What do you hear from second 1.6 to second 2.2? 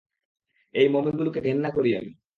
করি আমি!